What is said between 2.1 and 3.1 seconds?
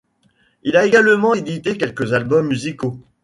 albums musicaux.